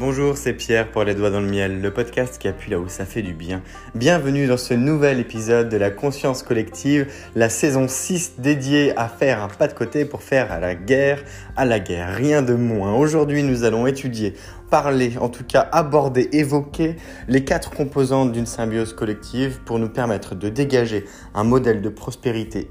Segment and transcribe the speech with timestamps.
[0.00, 2.88] Bonjour, c'est Pierre pour Les Doigts dans le Miel, le podcast qui appuie là où
[2.88, 3.60] ça fait du bien.
[3.94, 9.42] Bienvenue dans ce nouvel épisode de la conscience collective, la saison 6 dédiée à faire
[9.42, 11.22] un pas de côté pour faire à la guerre,
[11.54, 12.94] à la guerre, rien de moins.
[12.94, 14.32] Aujourd'hui, nous allons étudier,
[14.70, 16.96] parler, en tout cas aborder, évoquer
[17.28, 21.04] les quatre composantes d'une symbiose collective pour nous permettre de dégager
[21.34, 22.70] un modèle de prospérité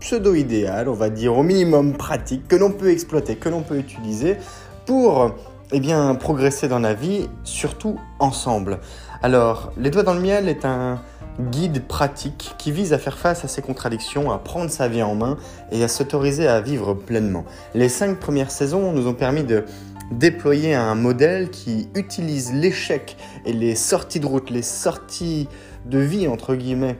[0.00, 4.38] pseudo-idéal, on va dire au minimum pratique, que l'on peut exploiter, que l'on peut utiliser
[4.86, 5.36] pour
[5.72, 8.78] eh bien, progresser dans la vie, surtout ensemble.
[9.22, 11.00] Alors, Les Doigts dans le Miel est un
[11.50, 15.14] guide pratique qui vise à faire face à ces contradictions, à prendre sa vie en
[15.14, 15.38] main
[15.70, 17.44] et à s'autoriser à vivre pleinement.
[17.74, 19.64] Les cinq premières saisons nous ont permis de
[20.10, 25.48] déployer un modèle qui utilise l'échec et les sorties de route, les sorties
[25.86, 26.98] de vie, entre guillemets,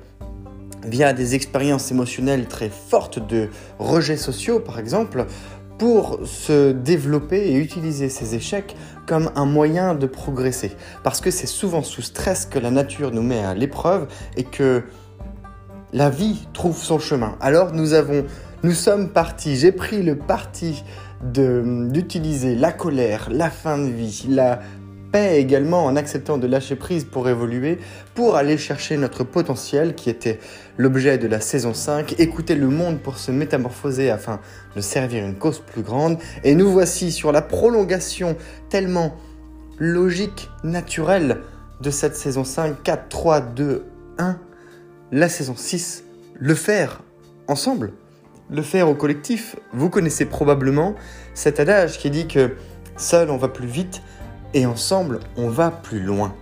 [0.85, 3.49] via des expériences émotionnelles très fortes de
[3.79, 5.27] rejets sociaux, par exemple,
[5.83, 10.71] pour se développer et utiliser ces échecs comme un moyen de progresser.
[11.03, 14.07] Parce que c'est souvent sous stress que la nature nous met à l'épreuve
[14.37, 14.85] et que
[15.93, 17.35] la vie trouve son chemin.
[17.41, 18.25] Alors nous avons,
[18.63, 20.85] nous sommes partis, j'ai pris le parti
[21.25, 24.61] d'utiliser la colère, la fin de vie, la
[25.13, 27.79] paix également en acceptant de lâcher prise pour évoluer,
[28.15, 30.41] pour aller chercher notre potentiel qui était
[30.79, 34.41] l'objet de la saison 5, écouter le monde pour se métamorphoser afin
[34.75, 36.19] de servir une cause plus grande.
[36.43, 38.37] Et nous voici sur la prolongation
[38.71, 39.15] tellement
[39.79, 41.39] logique, naturelle
[41.81, 43.85] de cette saison 5, 4, 3, 2,
[44.19, 44.39] 1,
[45.13, 46.05] la saison 6,
[46.39, 47.03] le faire
[47.49, 47.93] ensemble,
[48.51, 49.57] le faire au collectif.
[49.73, 50.95] Vous connaissez probablement
[51.35, 52.53] cet adage qui dit que
[52.97, 54.03] seul on va plus vite,
[54.55, 56.35] et ensemble, on va plus loin.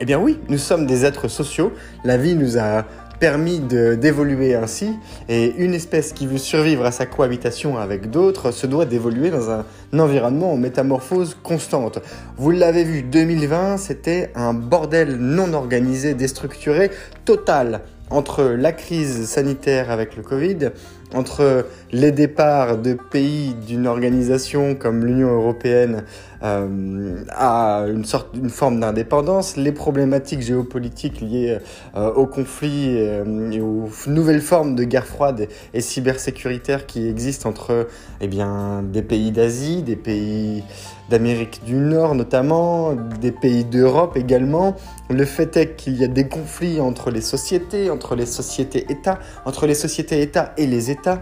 [0.00, 1.72] Eh bien oui, nous sommes des êtres sociaux,
[2.04, 2.84] la vie nous a
[3.20, 8.66] permis d'évoluer ainsi, et une espèce qui veut survivre à sa cohabitation avec d'autres se
[8.66, 9.64] doit d'évoluer dans un
[9.96, 12.00] environnement en métamorphose constante.
[12.36, 16.90] Vous l'avez vu, 2020, c'était un bordel non organisé, déstructuré,
[17.24, 20.70] total entre la crise sanitaire avec le Covid,
[21.14, 26.04] entre les départs de pays d'une organisation comme l'Union européenne
[26.42, 31.58] euh, à une sorte d'une forme d'indépendance, les problématiques géopolitiques liées
[31.94, 37.48] euh, aux conflits euh, et aux nouvelles formes de guerre froide et, cybersécuritaire qui existent
[37.48, 37.86] entre
[38.20, 40.64] eh bien, des pays d'Asie, des pays
[41.10, 44.74] d'Amérique du Nord notamment, des pays d'Europe également.
[45.10, 49.66] Le fait est qu'il y a des conflits entre les sociétés, entre les sociétés-États, entre
[49.66, 51.20] les sociétés-États et les États,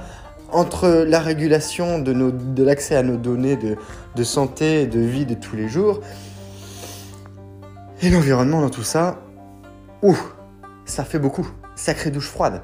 [0.52, 5.68] entre la régulation de, l'accès à nos données de, santé de vie de tous les
[5.68, 6.00] jours,
[8.02, 9.20] et l'environnement dans tout ça,
[10.02, 10.16] ouh,
[10.84, 12.62] ça fait beaucoup, sacrée douche froide.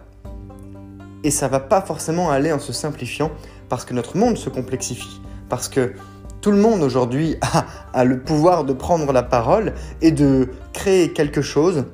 [1.24, 3.30] Et ça va pas forcément aller en se simplifiant,
[3.68, 5.94] parce que notre monde se complexifie, parce que
[6.40, 7.36] tout le monde aujourd'hui
[7.92, 11.84] a, le pouvoir de prendre la parole et de créer quelque chose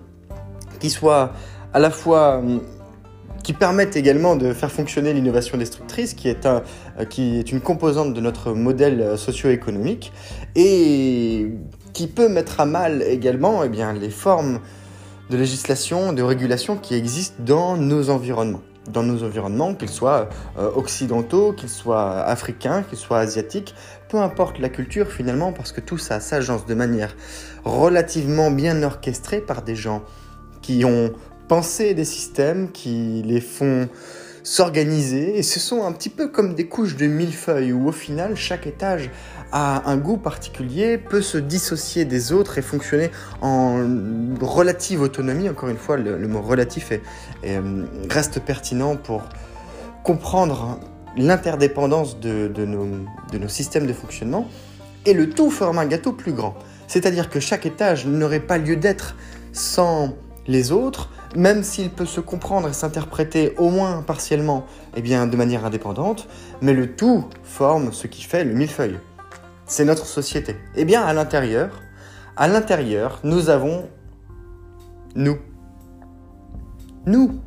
[0.79, 1.33] qui soit
[1.73, 2.61] à la fois hum,
[3.43, 6.63] qui permette également de faire fonctionner l'innovation destructrice, qui est, un,
[6.99, 10.13] euh, qui est une composante de notre modèle euh, socio-économique,
[10.55, 11.51] et
[11.93, 14.61] qui peut mettre à mal également eh bien, les formes
[15.31, 18.63] de législation, de régulation qui existent dans nos environnements.
[18.93, 23.75] Dans nos environnements, qu'ils soient euh, occidentaux, qu'ils soient africains, qu'ils soient asiatiques,
[24.09, 27.15] peu importe la culture finalement, parce que tout ça s'agence de manière
[27.65, 30.03] relativement bien orchestrée par des gens
[30.63, 31.13] qui ont
[31.53, 33.87] pensé des systèmes, qui les font
[34.43, 38.37] s'organiser, et ce sont un petit peu comme des couches de millefeuilles, où au final
[38.37, 39.11] chaque étage
[39.53, 43.11] a un goût particulier, peut se dissocier des autres et fonctionner
[43.43, 43.85] en
[44.41, 45.51] relative autonomie.
[45.51, 46.91] Encore une fois, le, mot relatif
[47.45, 49.23] euh, reste pertinent pour
[50.05, 50.81] comprendre
[51.19, 52.87] l'interdépendance de, nos,
[53.31, 54.49] de nos systèmes de fonctionnement.
[55.05, 56.55] Et le tout forme un gâteau plus grand.
[56.87, 59.17] C'est-à-dire que chaque étage n'aurait pas lieu d'être
[59.53, 60.15] sans
[60.47, 64.67] les autres, même s'il peut se comprendre et s'interpréter au moins partiellement
[64.97, 66.29] eh bien, de manière indépendante,
[66.61, 68.99] mais le tout forme ce qui fait le millefeuille
[69.73, 70.57] c'est notre société.
[70.77, 71.81] Eh bien, à l'intérieur,
[72.37, 73.89] à l'intérieur, nous avons
[75.15, 75.39] nous.
[77.07, 77.41] Nous.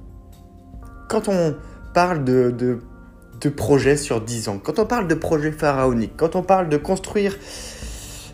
[1.07, 1.55] Quand on
[1.93, 6.41] parle de, de, projets sur 10 ans, quand on parle de projets pharaoniques, quand on
[6.41, 7.37] parle de construire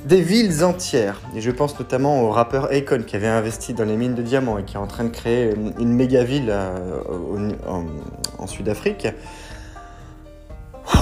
[0.06, 3.96] des villes entières, et je pense notamment au rappeur Akon qui avait investi dans les
[3.96, 7.52] mines de diamants et qui est en train de créer une, méga ville euh,
[8.40, 9.08] en Sud-Afrique,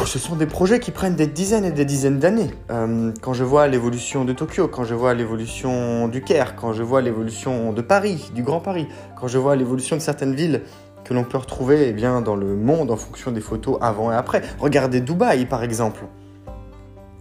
[0.05, 2.49] ce sont des projets qui prennent des dizaines et des dizaines d'années.
[2.71, 6.83] Euh, quand je vois l'évolution de Tokyo, quand je vois l'évolution du Caire, quand je
[6.83, 8.87] vois l'évolution de Paris, du Grand Paris,
[9.19, 10.61] quand je vois l'évolution de certaines villes
[11.03, 14.15] que l'on peut retrouver eh bien, dans le monde en fonction des photos avant et
[14.15, 14.41] après.
[14.59, 16.05] Regardez Dubaï par exemple.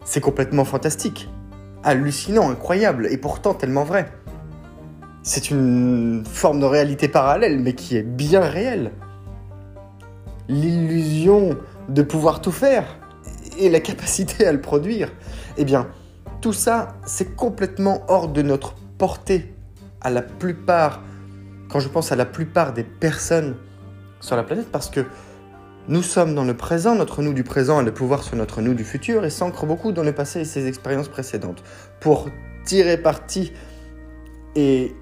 [0.04, 1.28] C'est complètement fantastique.
[1.84, 4.10] Hallucinant, incroyable, et pourtant tellement vrai.
[5.22, 8.92] C'est une forme de réalité parallèle, mais qui est bien réelle.
[10.48, 11.56] L'illusion
[11.88, 12.98] de pouvoir tout faire
[13.58, 15.12] et la capacité à le produire.
[15.56, 15.88] Eh bien,
[16.40, 19.54] tout ça, c'est complètement hors de notre portée
[20.00, 21.02] à la plupart,
[21.68, 23.56] quand je pense à la plupart des personnes
[24.20, 25.04] sur la planète, parce que
[25.88, 28.74] nous sommes dans le présent, notre nous du présent a le pouvoir sur notre nous
[28.74, 31.62] du futur et s'ancre beaucoup dans le passé et ses expériences précédentes.
[31.98, 32.28] Pour
[32.66, 33.54] tirer parti
[34.54, 34.94] et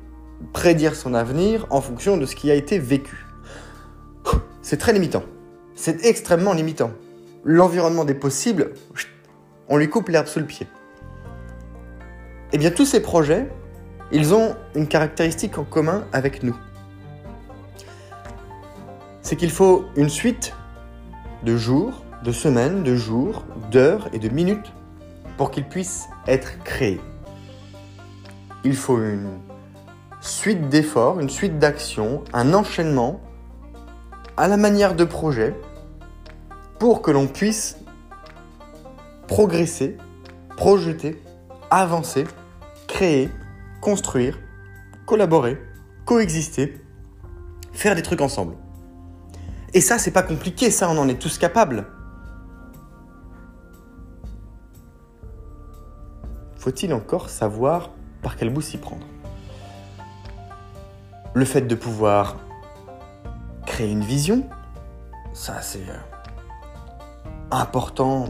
[0.52, 3.26] prédire son avenir en fonction de ce qui a été vécu.
[4.62, 5.24] C'est très limitant.
[5.74, 6.92] C'est extrêmement limitant.
[7.44, 8.72] L'environnement des possibles,
[9.68, 10.68] on lui coupe l'herbe sous le pied.
[12.52, 13.48] Eh bien, tous ces projets,
[14.12, 16.56] ils ont une caractéristique en commun avec nous.
[19.22, 20.54] C'est qu'il faut une suite
[21.46, 24.72] de jours, de semaines, de jours, d'heures et de minutes
[25.36, 27.00] pour qu'ils puissent être créés.
[28.64, 29.38] Il faut une
[30.20, 33.20] suite d'efforts, une suite d'actions, un enchaînement
[34.36, 35.54] à la manière de projet
[36.80, 37.78] pour que l'on puisse
[39.28, 39.96] progresser,
[40.56, 41.22] projeter,
[41.70, 42.24] avancer,
[42.88, 43.30] créer,
[43.80, 44.36] construire,
[45.06, 45.62] collaborer,
[46.06, 46.80] coexister,
[47.72, 48.56] faire des trucs ensemble.
[49.74, 51.86] Et ça, c'est pas compliqué, ça, on en est tous capables.
[56.56, 57.90] Faut-il encore savoir
[58.22, 59.06] par quel bout s'y prendre?
[61.34, 62.36] Le fait de pouvoir
[63.66, 64.48] créer une vision,
[65.32, 65.98] ça c'est euh,
[67.50, 68.26] important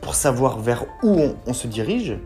[0.00, 2.18] pour savoir vers où on, se dirige.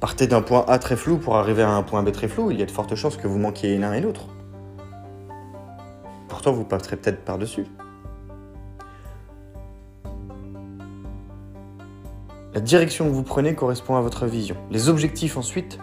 [0.00, 2.58] Partez d'un point A très flou pour arriver à un point B très flou, il
[2.58, 4.28] y a de fortes chances que vous manquiez l'un et l'autre
[6.52, 7.66] vous passerez peut-être par-dessus.
[12.54, 14.56] La direction que vous prenez correspond à votre vision.
[14.70, 15.78] Les objectifs ensuite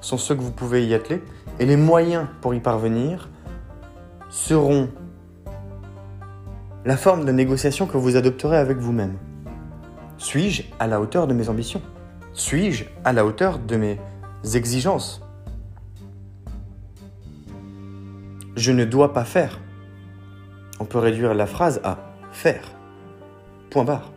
[0.00, 1.22] sont ceux que vous pouvez y atteler
[1.58, 3.28] et les moyens pour y parvenir
[4.30, 4.88] seront
[6.84, 9.16] la forme de négociation que vous adopterez avec vous-même.
[10.18, 11.82] Suis-je à la hauteur de mes ambitions?
[12.32, 13.98] Suis-je à la hauteur de mes
[14.54, 15.27] exigences?
[18.58, 19.58] Je ne dois pas faire
[20.80, 21.98] on peut réduire la phrase à
[22.32, 22.62] faire.
[23.70, 24.12] Point barre.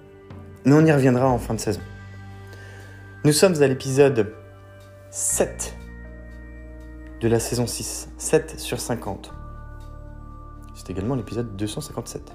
[0.66, 1.82] Mais on y reviendra en fin de saison.
[3.24, 4.34] Nous sommes à l'épisode
[5.10, 5.76] 7
[7.20, 8.10] de la saison 6.
[8.18, 9.34] 7 sur 50.
[10.76, 12.32] C'est également l'épisode 257.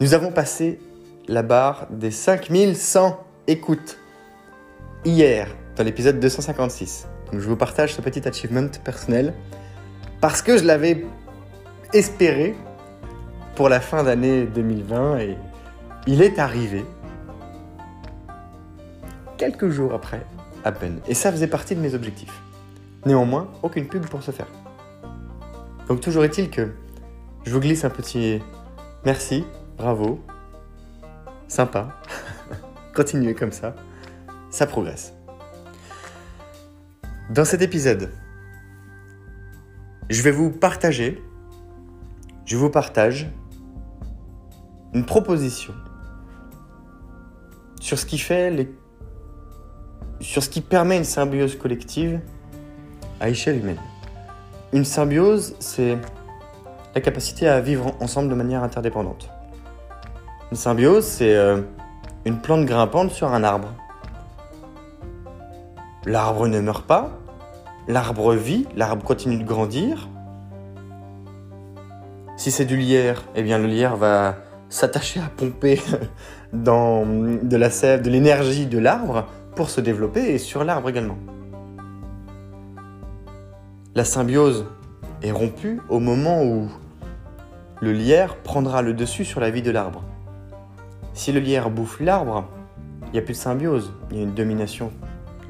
[0.00, 0.80] Nous avons passé
[1.28, 3.98] la barre des 5100 écoutes
[5.04, 7.08] hier dans l'épisode 256.
[7.30, 9.34] Donc je vous partage ce petit achievement personnel
[10.24, 11.04] parce que je l'avais
[11.92, 12.56] espéré
[13.56, 15.36] pour la fin d'année 2020 et
[16.06, 16.82] il est arrivé
[19.36, 20.24] quelques jours après
[20.64, 21.00] à peine.
[21.08, 22.40] Et ça faisait partie de mes objectifs.
[23.04, 24.46] Néanmoins, aucune pub pour ce faire.
[25.88, 26.70] Donc toujours est-il que
[27.44, 28.40] je vous glisse un petit
[29.04, 29.44] merci,
[29.76, 30.24] bravo,
[31.48, 32.00] sympa,
[32.94, 33.74] continuez comme ça,
[34.48, 35.12] ça progresse.
[37.28, 38.10] Dans cet épisode,
[40.10, 41.22] je vais vous partager
[42.44, 43.30] je vous partage
[44.92, 45.72] une proposition
[47.80, 48.70] sur ce qui fait les...
[50.20, 52.20] sur ce qui permet une symbiose collective
[53.20, 53.80] à échelle humaine.
[54.72, 55.96] Une symbiose, c'est
[56.94, 59.30] la capacité à vivre ensemble de manière interdépendante.
[60.50, 61.62] Une symbiose, c'est euh,
[62.24, 63.72] une plante grimpante sur un arbre.
[66.04, 67.10] L'arbre ne meurt pas,
[67.88, 70.08] l'arbre vit, l'arbre continue de grandir,
[72.36, 74.36] si c'est du lierre, eh bien le lierre va
[74.68, 75.80] s'attacher à pomper
[76.52, 81.18] de la sève, de l'énergie de l'arbre pour se développer et sur l'arbre également.
[83.94, 84.66] La symbiose
[85.22, 86.68] est rompue au moment où
[87.80, 90.02] le lierre prendra le dessus sur la vie de l'arbre.
[91.12, 92.48] Si le lierre bouffe l'arbre,
[93.06, 94.90] il n'y a plus de symbiose, il y a une domination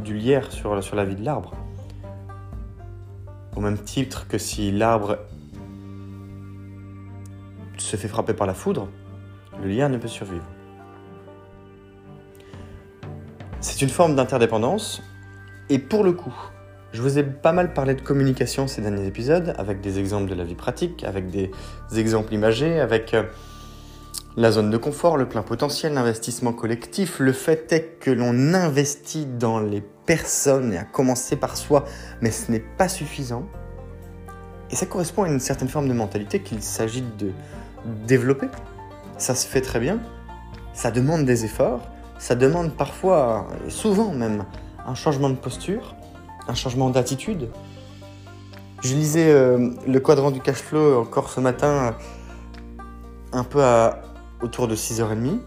[0.00, 1.52] du lierre sur la vie de l'arbre.
[3.56, 5.18] Au même titre que si l'arbre
[7.78, 8.88] se fait frapper par la foudre,
[9.62, 10.46] le lien ne peut survivre.
[13.60, 15.02] C'est une forme d'interdépendance,
[15.70, 16.34] et pour le coup,
[16.92, 20.34] je vous ai pas mal parlé de communication ces derniers épisodes, avec des exemples de
[20.34, 21.50] la vie pratique, avec des
[21.96, 23.24] exemples imagés, avec euh,
[24.36, 27.20] la zone de confort, le plein potentiel, l'investissement collectif.
[27.20, 31.84] Le fait est que l'on investit dans les personnes et à commencer par soi,
[32.20, 33.44] mais ce n'est pas suffisant.
[34.70, 37.30] Et ça correspond à une certaine forme de mentalité qu'il s'agit de,
[38.06, 38.48] développer.
[39.18, 40.00] Ça se fait très bien.
[40.72, 41.80] Ça demande des efforts.
[42.18, 44.46] ça demande parfois, souvent même,
[44.86, 45.94] un changement de posture,
[46.48, 47.50] un changement d'attitude.
[48.82, 51.94] Je lisais euh, le quadrant du cash flow encore ce matin,
[53.32, 54.03] un peu à,
[54.44, 55.38] autour de 6h30,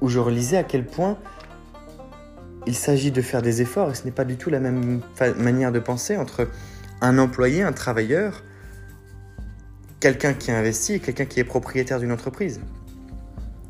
[0.00, 1.16] où je relisais à quel point
[2.66, 5.00] il s'agit de faire des efforts et ce n'est pas du tout la même
[5.36, 6.48] manière de penser entre
[7.00, 8.42] un employé, un travailleur,
[10.00, 12.60] quelqu'un qui investit et quelqu'un qui est propriétaire d'une entreprise.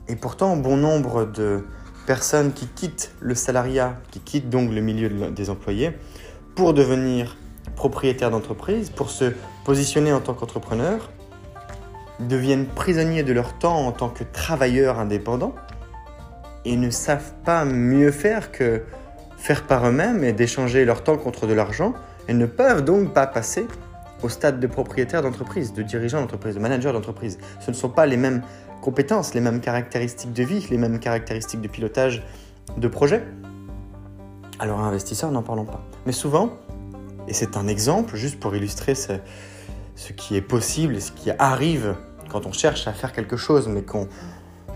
[0.09, 1.65] Et pourtant, bon nombre de
[2.07, 5.93] personnes qui quittent le salariat, qui quittent donc le milieu des employés,
[6.57, 7.37] pour devenir
[7.77, 9.33] propriétaires d'entreprise, pour se
[9.65, 11.11] positionner en tant qu'entrepreneur,
[12.29, 15.55] deviennent prisonniers de leur temps en tant que travailleurs indépendants
[16.65, 18.83] et ne savent pas mieux faire que
[19.37, 21.95] faire par eux-mêmes et d'échanger leur temps contre de l'argent
[22.29, 23.67] et ne peuvent donc pas passer
[24.23, 27.39] au stade de propriétaire d'entreprise, de dirigeant d'entreprise, de manager d'entreprise.
[27.61, 28.43] Ce ne sont pas les mêmes
[28.83, 32.23] compétences, les mêmes caractéristiques de vie, les mêmes caractéristiques de pilotage
[32.77, 33.25] de projet.
[34.59, 35.81] Alors investisseur, n'en parlons pas.
[36.05, 36.51] Mais souvent,
[37.29, 39.13] et c'est un exemple juste pour illustrer ce,
[39.97, 41.95] ce qui est possible et ce qui arrive
[42.31, 44.09] quand on cherche à faire quelque chose mais qu'on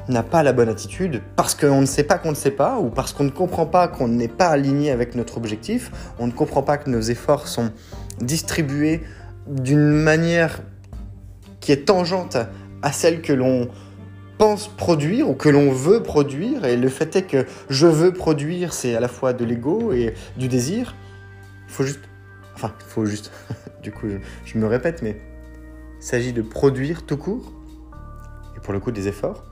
[0.08, 2.90] n'a pas la bonne attitude parce qu'on ne sait pas qu'on ne sait pas ou
[2.90, 6.62] parce qu'on ne comprend pas qu'on n'est pas aligné avec notre objectif, on ne comprend
[6.62, 7.73] pas que nos efforts sont
[8.20, 9.02] distribués
[9.46, 10.61] d'une manière
[11.61, 12.37] qui est tangente
[12.82, 13.68] à celle que l'on
[14.38, 16.64] pense produire ou que l'on veut produire.
[16.64, 20.14] Et le fait est que je veux produire, c'est à la fois de l'ego et
[20.37, 20.94] du désir.
[21.68, 22.00] Il faut juste...
[22.54, 23.32] Enfin, il faut juste...
[23.82, 24.06] du coup,
[24.44, 25.16] je, me répète, mais
[26.04, 27.50] il s'agit de produire tout court.
[28.58, 29.42] Et pour le coup, des efforts.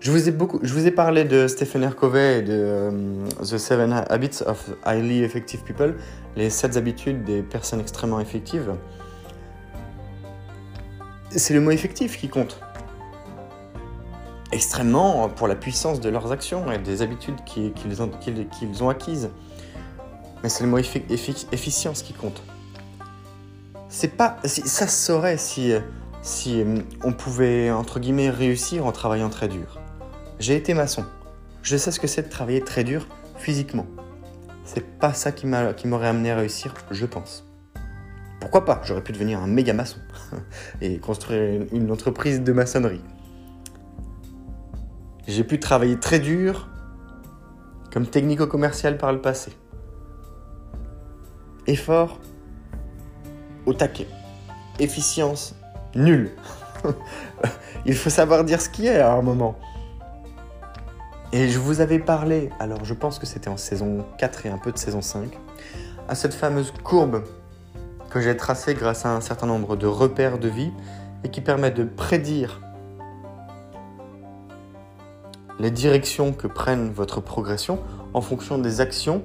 [0.00, 1.94] Je vous ai, beaucoup, je vous ai parlé de Stephen R.
[1.94, 5.94] Covey et de euh, The Seven Habits of Highly Effective People,
[6.34, 8.74] les 7 habitudes des personnes extrêmement effectives.
[11.30, 12.58] C'est le mot effectif qui compte.
[14.50, 19.30] Extrêmement pour la puissance de leurs actions et des habitudes qu'ils ont, qu'ils ont, acquises.
[20.42, 22.42] Mais c'est le mot efficience qui compte.
[23.88, 25.72] C'est pas, ça se saurait si,
[26.22, 29.80] si euh, on pouvait, entre guillemets, réussir en travaillant très dur.
[30.38, 31.04] J'ai été maçon.
[31.62, 33.86] Je sais ce que c'est de travailler très dur physiquement.
[34.64, 37.48] C'est pas ça qui m'aurait amené à réussir, je pense.
[38.40, 38.80] Pourquoi pas?
[38.84, 39.98] J'aurais pu devenir un méga maçon
[40.80, 43.02] et construire une entreprise de maçonnerie.
[45.26, 46.68] J'ai pu travailler très dur
[47.92, 49.52] comme technico-commercial par le passé.
[51.66, 52.20] Effort
[53.66, 54.06] au taquet.
[54.78, 55.54] Efficience
[55.94, 56.30] nulle.
[57.86, 59.56] Il faut savoir dire ce qui est à un moment.
[61.32, 64.58] Et je vous avais parlé, alors je pense que c'était en saison 4 et un
[64.58, 65.36] peu de saison 5,
[66.08, 67.24] à cette fameuse courbe
[68.10, 70.70] que j'ai tracée grâce à un certain nombre de repères de vie
[71.24, 72.60] et qui permet de prédire
[75.58, 77.80] les directions que prennent votre progression
[78.14, 79.22] en fonction des actions,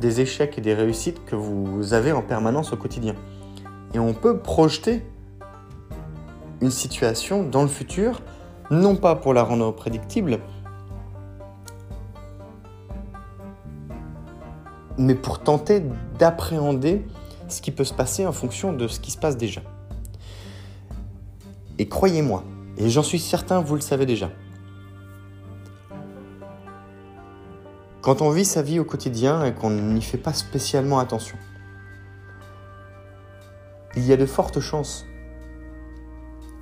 [0.00, 3.14] des échecs et des réussites que vous avez en permanence au quotidien.
[3.94, 5.04] Et on peut projeter
[6.60, 8.22] une situation dans le futur,
[8.70, 10.38] non pas pour la rendre prédictible,
[14.96, 15.82] mais pour tenter
[16.18, 17.04] d'appréhender
[17.48, 19.60] ce qui peut se passer en fonction de ce qui se passe déjà.
[21.78, 22.44] Et croyez-moi,
[22.78, 24.30] et j'en suis certain, vous le savez déjà,
[28.00, 31.36] quand on vit sa vie au quotidien et qu'on n'y fait pas spécialement attention,
[33.96, 35.06] il y a de fortes chances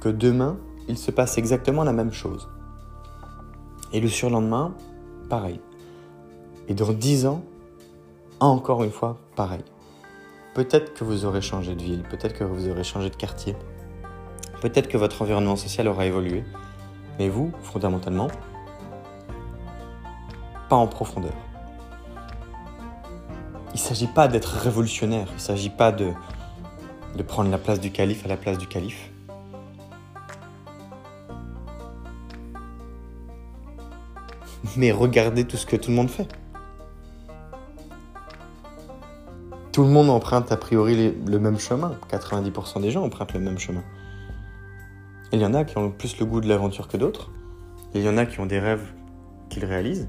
[0.01, 0.59] que demain,
[0.89, 2.49] il se passe exactement la même chose.
[3.93, 4.75] Et le surlendemain,
[5.29, 5.61] pareil.
[6.69, 7.43] Et dans dix ans,
[8.41, 9.65] encore une fois, pareil.
[10.55, 13.55] Peut-être que vous aurez changé de ville, peut-être que vous aurez changé de quartier,
[14.61, 16.45] peut-être que votre environnement social aura évolué,
[17.19, 18.29] mais vous, fondamentalement,
[20.69, 21.35] pas en profondeur.
[23.69, 26.13] Il ne s'agit pas d'être révolutionnaire, il ne s'agit pas de,
[27.17, 29.11] de prendre la place du calife à la place du calife.
[34.77, 36.29] Mais regardez tout ce que tout le monde fait.
[39.73, 41.97] tout le monde emprunte a priori le même chemin.
[42.11, 43.83] 90% des gens empruntent le même chemin.
[45.33, 47.31] il y en a qui ont plus le goût de l'aventure que d'autres.
[47.95, 48.93] Il y en a qui ont des rêves
[49.49, 50.09] qu'ils réalisent.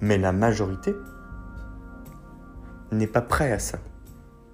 [0.00, 0.94] Mais la majorité
[2.92, 3.78] n'est pas prêt à ça.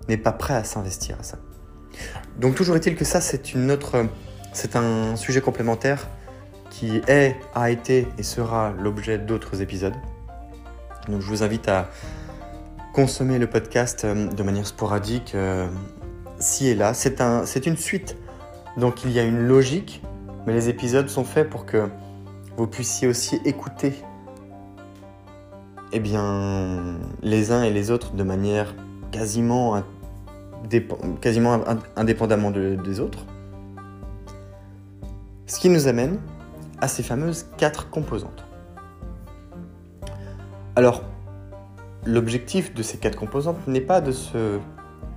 [0.08, 1.38] N'est pas prêt à s'investir à ça.
[2.38, 4.06] Donc toujours est-il que ça, c'est une autre...
[4.52, 6.08] C'est un sujet complémentaire
[6.70, 9.94] qui est, a été et sera l'objet d'autres épisodes.
[11.08, 11.90] Donc je vous invite à
[12.92, 15.66] consommer le podcast euh, de manière sporadique, euh,
[16.38, 16.94] ci et là.
[16.94, 18.16] C'est un, une suite,
[18.76, 20.02] donc il y a une logique,
[20.46, 21.88] mais les épisodes sont faits pour que
[22.56, 23.94] vous puissiez aussi écouter
[25.92, 28.74] eh bien, les uns et les autres de manière
[29.12, 29.82] quasiment,
[31.20, 31.60] quasiment
[31.96, 33.24] indépendamment des autres.
[35.46, 36.18] Ce qui nous amène
[36.80, 38.44] à ces fameuses quatre composantes.
[40.76, 41.02] Alors,
[42.04, 44.58] l'objectif de ces quatre composantes n'est pas de se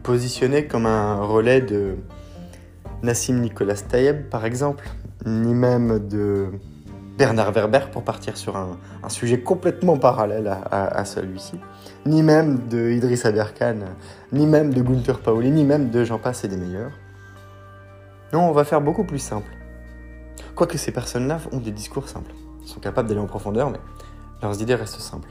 [0.04, 1.98] positionner comme un relais de
[3.04, 4.88] Nassim Nicolas Tayeb, par exemple,
[5.26, 6.52] ni même de
[7.18, 8.78] Bernard Werber pour partir sur un,
[9.10, 11.56] sujet complètement parallèle à, celui-ci,
[12.08, 13.80] ni même de Idriss Aberkan,
[14.32, 16.58] ni même de Gunther Pauli, ni même de Jean Passe et des.
[18.34, 19.52] Non, on va faire beaucoup plus simple.
[20.56, 22.32] Quoique ces personnes-là ont des discours simples.
[22.64, 23.80] Ils sont capables d'aller en profondeur, mais
[24.42, 25.30] leurs idées restent simples.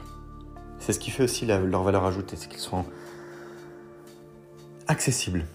[0.79, 2.85] C'est ce qui fait aussi leur valeur ajoutée, c'est qu'ils sont
[4.87, 5.45] accessibles.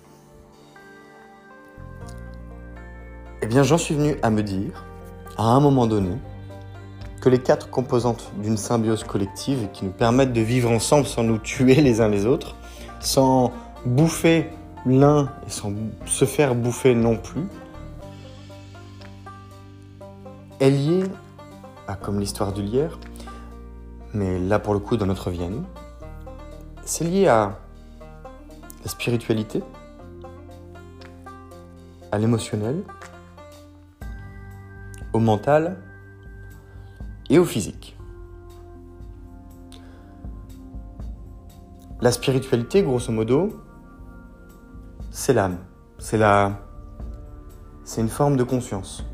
[3.41, 4.85] Eh bien, j'en suis venu à me dire
[5.37, 6.17] à un moment donné
[7.23, 11.39] que les quatre composantes d'une symbiose collective qui nous permettent de vivre ensemble sans nous
[11.39, 12.57] tuer les uns les autres,
[12.99, 13.53] sans
[13.87, 14.51] bouffer
[14.85, 15.73] l'un et sans
[16.05, 17.47] se faire bouffer non plus,
[20.59, 21.05] est liée
[21.87, 22.99] à, comme l'histoire du lierre,
[24.13, 25.65] mais là pour le coup dans notre vie à nous,
[26.85, 27.57] c'est lié à
[28.83, 29.63] la spiritualité,
[32.11, 32.83] à l'émotionnel,
[35.13, 35.77] au mental
[37.33, 37.97] et au physique.
[42.03, 43.59] La spiritualité, grosso modo,
[45.11, 45.59] c'est l'âme,
[45.99, 46.61] c'est la,
[47.85, 49.05] c'est une forme de conscience.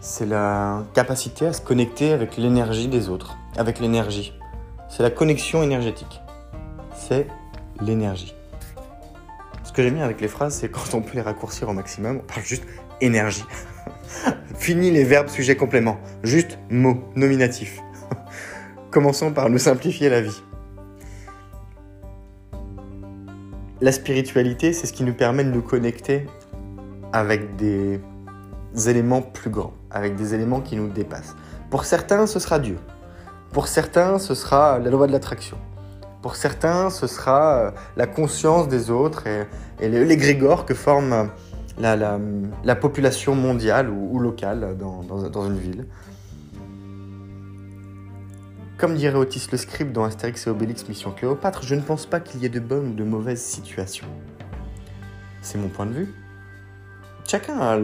[0.00, 4.32] C'est la capacité à se connecter avec l'énergie des autres, avec l'énergie.
[4.88, 6.20] C'est la connexion énergétique.
[6.96, 7.26] C'est
[7.80, 8.34] l'énergie.
[9.64, 12.20] Ce que j'aime bien avec les phrases, c'est quand on peut les raccourcir au maximum,
[12.22, 12.64] on parle juste
[13.02, 13.44] énergie.
[14.56, 15.98] Fini les verbes sujet complément.
[16.22, 17.80] Juste mots, nominatifs.
[18.90, 20.42] Commençons par nous simplifier la vie.
[23.80, 26.26] La spiritualité, c'est ce qui nous permet de nous connecter
[27.12, 28.00] avec des
[28.86, 31.34] éléments plus grands, avec des éléments qui nous dépassent.
[31.70, 32.78] Pour certains, ce sera Dieu.
[33.52, 35.56] Pour certains, ce sera la loi de l'attraction.
[36.22, 41.28] Pour certains, ce sera la conscience des autres et, l'égrégore que forment
[41.78, 45.86] la, population mondiale ou, locale dans, une ville.
[48.78, 52.20] Comme dirait Otis le script dans Astérix et Obélix Mission Cléopâtre, je ne pense pas
[52.20, 54.06] qu'il y ait de bonnes ou de mauvaises situations.
[55.42, 56.14] C'est mon point de vue.
[57.26, 57.78] Chacun a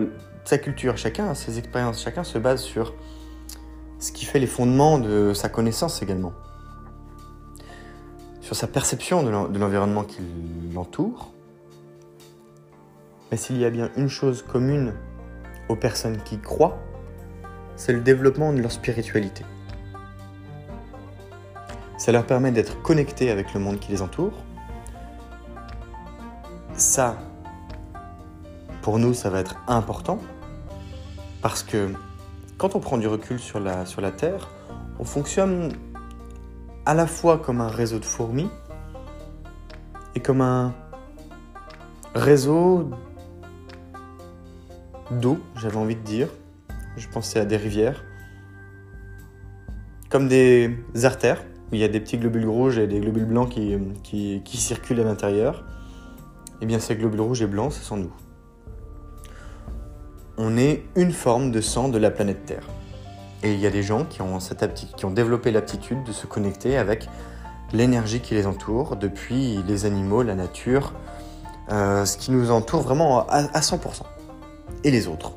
[0.44, 2.94] sa culture, chacun a ses expériences, chacun se base sur
[3.98, 6.32] ce qui fait les fondements de sa connaissance également.
[8.40, 10.22] Sur sa perception de l'environnement qui
[10.74, 11.32] l'entoure,
[13.30, 14.94] mais s'il y a bien une chose commune
[15.68, 16.78] aux personnes qui croient,
[17.76, 19.44] c'est le développement de leur spiritualité.
[21.96, 24.32] Ça leur permet d'être connectés avec le monde qui les entoure.
[26.74, 27.18] Ça,
[28.82, 30.18] pour nous, ça va être important
[31.42, 31.92] parce que
[32.58, 34.48] quand on prend du recul sur la, sur la Terre,
[34.98, 35.72] on fonctionne
[36.84, 38.50] à la fois comme un réseau de fourmis
[40.14, 40.74] et comme un
[42.14, 42.90] réseau
[45.10, 46.28] d'eau, j'avais envie de dire.
[46.96, 48.04] Je pensais à des rivières.
[50.08, 53.48] Comme des artères, où il y a des petits globules rouges et des globules blancs
[53.48, 55.64] qui, circulent à l'intérieur.
[56.60, 58.12] Eh bien, ces globules rouges et blancs, ce sont nous.
[60.36, 62.66] On est une forme de sang de la planète Terre.
[63.42, 66.26] Et il y a des gens qui ont, cette qui ont développé l'aptitude de se
[66.26, 67.08] connecter avec
[67.72, 70.92] l'énergie qui les entoure, depuis les animaux, la nature,
[71.70, 74.02] euh, ce qui nous entoure vraiment à 100%
[74.84, 75.32] et les autres.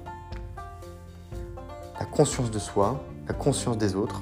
[2.00, 4.22] La conscience de soi, la conscience des autres,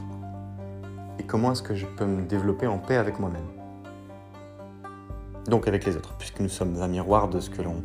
[1.19, 3.45] et comment est-ce que je peux me développer en paix avec moi-même.
[5.47, 7.81] Donc avec les autres, puisque nous sommes un miroir de ce que l'on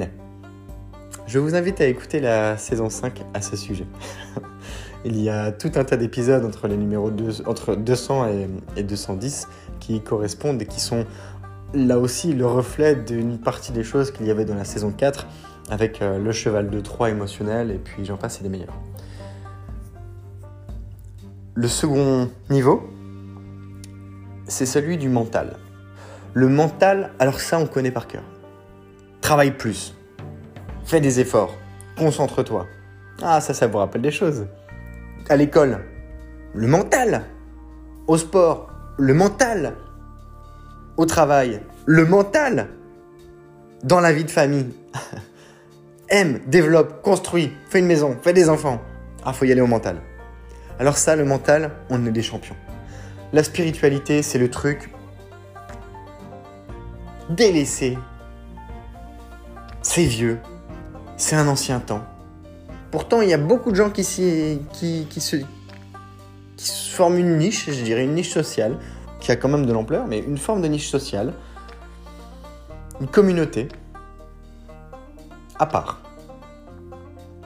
[0.00, 0.10] est.
[1.26, 3.86] Je vous invite à écouter la saison 5 à ce sujet.
[5.04, 7.10] Il y a tout un tas d'épisodes entre les numéros
[7.46, 11.06] entre 200 et, et 210 qui correspondent et qui sont
[11.72, 15.26] là aussi le reflet d'une partie des choses qu'il y avait dans la saison 4
[15.68, 18.74] avec euh, le cheval de Troie émotionnel, et puis j'en passe, c'est les meilleurs.
[21.54, 22.88] Le second niveau,
[24.46, 25.56] c'est celui du mental.
[26.32, 28.22] Le mental, alors ça on connaît par cœur.
[29.20, 29.94] Travaille plus.
[30.84, 31.54] Fais des efforts.
[31.98, 32.66] Concentre-toi.
[33.22, 34.46] Ah, ça, ça vous rappelle des choses.
[35.28, 35.84] À l'école,
[36.54, 37.24] le mental.
[38.06, 39.74] Au sport, le mental.
[40.96, 42.68] Au travail, le mental.
[43.84, 44.74] Dans la vie de famille,
[46.10, 48.80] aime, développe, construit, fais une maison, fais des enfants.
[49.24, 50.00] Ah, faut y aller au mental.
[50.78, 52.56] Alors ça, le mental, on est des champions.
[53.32, 54.90] La spiritualité, c'est le truc
[57.30, 57.96] délaissé.
[59.82, 60.38] C'est vieux.
[61.16, 62.02] C'est un ancien temps.
[62.90, 64.02] Pourtant, il y a beaucoup de gens qui,
[64.72, 68.78] qui, qui, se, qui se forment une niche, je dirais une niche sociale,
[69.20, 71.34] qui a quand même de l'ampleur, mais une forme de niche sociale,
[73.00, 73.68] une communauté
[75.60, 76.00] à part.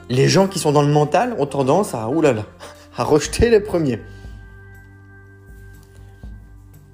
[0.09, 2.07] Les gens qui sont dans le mental ont tendance à,
[2.97, 4.01] à rejeter les premiers.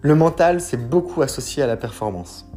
[0.02, 2.48] Le mental, c'est beaucoup associé à la performance.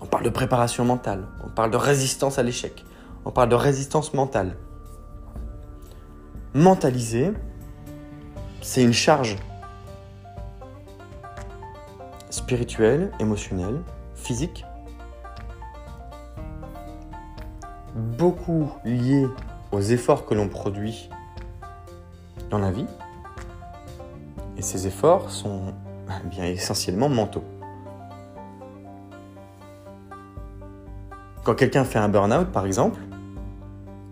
[0.00, 2.84] On parle de préparation mentale, on parle de résistance à l'échec,
[3.26, 4.56] on parle de résistance mentale.
[6.54, 7.32] Mentaliser,
[8.62, 9.36] c'est une charge
[12.30, 13.82] spirituelle, émotionnelle,
[14.14, 14.64] physique,
[18.18, 19.26] beaucoup liée
[19.70, 21.08] aux efforts que l'on produit
[22.50, 22.86] dans la vie.
[24.56, 25.72] Et ces efforts sont
[26.08, 27.44] eh bien essentiellement mentaux.
[31.44, 33.00] Quand quelqu'un fait un burn-out, par exemple,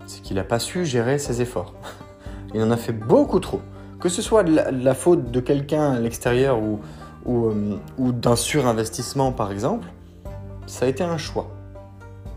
[0.05, 1.73] c'est qu'il n'a pas su gérer ses efforts.
[2.53, 3.59] Il en a fait beaucoup trop.
[3.99, 6.79] Que ce soit la, faute de quelqu'un à l'extérieur ou,
[7.25, 9.87] ou, euh, ou d'un surinvestissement, par exemple,
[10.65, 11.47] ça a été un choix.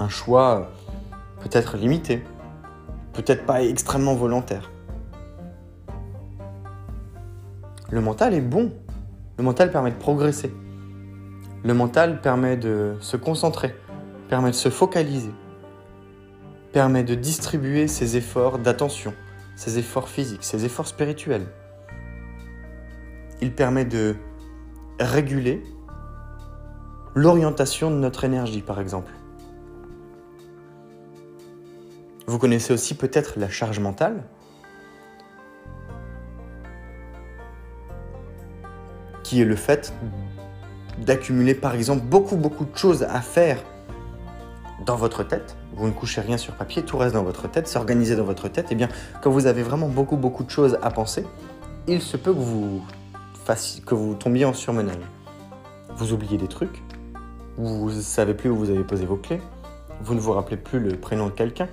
[0.01, 0.71] Un choix
[1.41, 2.23] peut-être limité,
[3.13, 4.71] peut-être pas extrêmement volontaire.
[7.91, 8.73] Le mental est bon.
[9.37, 10.53] Le mental permet de progresser.
[11.65, 13.75] Le mental permet de se concentrer,
[14.29, 15.33] permet de se focaliser,
[16.73, 19.13] permet de distribuer ses efforts d'attention,
[19.57, 21.47] ses efforts physiques, ses efforts spirituels.
[23.43, 24.15] Il permet de
[25.01, 25.63] réguler
[27.15, 29.13] l'orientation de notre énergie, par exemple.
[32.31, 34.23] Vous connaissez aussi peut-être la charge mentale,
[39.25, 39.93] qui est le fait
[40.99, 43.59] d'accumuler par exemple beaucoup beaucoup de choses à faire
[44.87, 45.57] dans votre tête.
[45.75, 48.67] Vous ne couchez rien sur papier, tout reste dans votre tête, s'organiser dans votre tête.
[48.67, 48.89] Et eh bien,
[49.23, 51.27] quand vous avez vraiment beaucoup beaucoup de choses à penser,
[51.89, 52.81] il se peut que vous,
[53.45, 55.03] fassiez, que vous tombiez en surmenage.
[55.97, 56.81] Vous oubliez des trucs,
[57.57, 59.41] vous ne savez plus où vous avez posé vos clés,
[60.01, 61.67] vous ne vous rappelez plus le prénom de quelqu'un.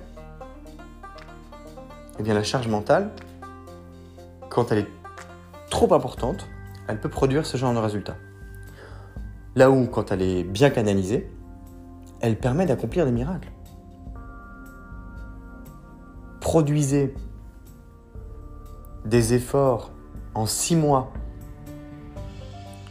[2.18, 3.10] Eh bien, la charge mentale,
[4.48, 4.88] quand elle est
[5.70, 6.46] trop importante,
[6.88, 8.16] elle peut produire ce genre de résultat.
[9.54, 11.30] Là où, quand elle est bien canalisée,
[12.20, 13.50] elle permet d'accomplir des miracles.
[16.40, 17.14] Produisez
[19.04, 19.90] des efforts
[20.34, 21.12] en 6 mois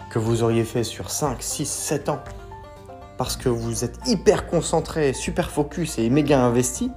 [0.10, 2.20] que vous auriez fait sur 5, 6, 7 ans
[3.18, 6.92] parce que vous êtes hyper concentré, super focus et méga investi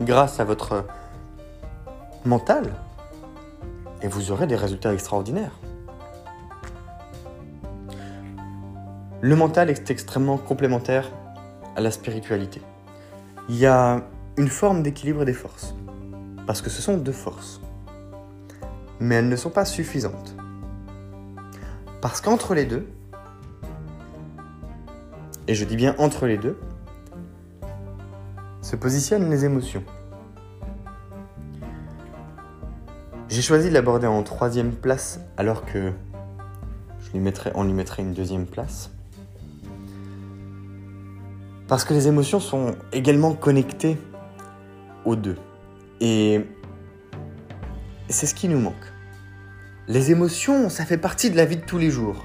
[0.00, 0.84] grâce à votre
[2.24, 2.72] mental
[4.02, 5.58] et vous aurez des résultats extraordinaires.
[9.20, 11.10] Le mental est extrêmement complémentaire
[11.76, 12.60] à la spiritualité.
[13.48, 14.02] Il y a
[14.36, 15.74] une forme d'équilibre des forces,
[16.46, 17.60] parce que ce sont deux forces,
[19.00, 20.34] mais elles ne sont pas suffisantes.
[22.00, 22.86] Parce qu'entre les deux,
[25.48, 26.58] et je dis bien entre les deux,
[28.60, 29.84] se positionnent les émotions.
[33.34, 35.90] J'ai choisi de l'aborder en troisième place alors que
[37.00, 38.92] je lui mettrais, on lui mettrait une deuxième place.
[41.66, 43.98] Parce que les émotions sont également connectées
[45.04, 45.34] aux deux.
[46.00, 46.42] Et
[48.08, 48.92] c'est ce qui nous manque.
[49.88, 52.24] Les émotions, ça fait partie de la vie de tous les jours.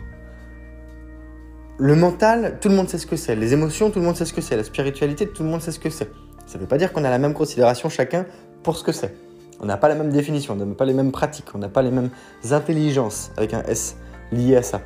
[1.80, 3.36] Le mental, tout le monde sait ce que c'est.
[3.36, 4.56] Les émotions, tout le monde sait ce que c'est.
[4.56, 6.12] La spiritualité, tout le monde sait ce que c'est.
[6.46, 8.28] Ça ne veut pas dire qu'on a la même considération chacun
[8.62, 9.29] pour ce que c'est.
[9.62, 11.82] On n'a pas la même définition, on n'a pas les mêmes pratiques, on n'a pas
[11.82, 12.10] les mêmes
[12.52, 13.98] intelligences avec un S
[14.32, 14.82] lié à ça.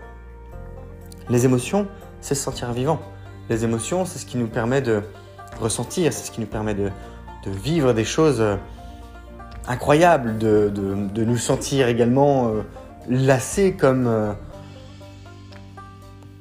[1.29, 1.87] Les émotions,
[2.21, 2.99] c'est se sentir vivant.
[3.49, 5.01] Les émotions, c'est ce qui nous permet de
[5.59, 6.89] ressentir, c'est ce qui nous permet de,
[7.45, 8.55] vivre des choses euh,
[9.67, 10.71] incroyables, de,
[11.15, 12.61] nous sentir également euh,
[13.09, 14.31] lassés comme, euh,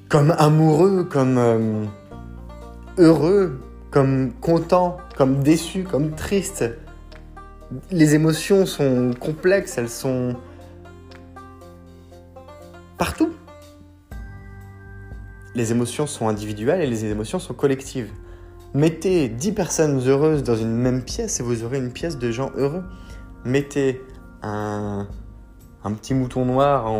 [0.08, 1.88] comme amoureux, comme
[2.98, 6.64] heureux, comme contents, comme déçus, comme tristes.
[7.90, 10.36] Les émotions sont complexes, elles sont
[12.98, 13.32] partout
[15.54, 18.10] les émotions sont individuelles et les émotions sont collectives.
[18.74, 22.50] Mettez 10 personnes heureuses dans une même pièce et vous aurez une pièce de gens
[22.56, 22.84] heureux.
[23.44, 24.00] Mettez
[24.42, 25.06] un,
[25.82, 26.90] petit mouton noir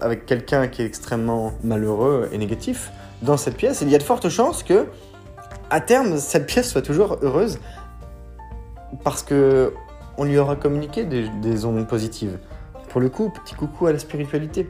[0.00, 4.02] avec quelqu'un qui est extrêmement malheureux et négatif dans cette pièce, il y a de
[4.02, 4.86] fortes chances que,
[5.70, 7.60] à terme, cette pièce soit toujours heureuse
[9.04, 9.72] parce que
[10.22, 12.38] on lui aura communiqué des, des ondes positives.
[12.90, 14.68] Pour le coup, petit coucou à la spiritualité.